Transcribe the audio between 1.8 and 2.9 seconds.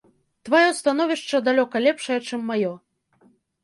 лепшае, чым маё.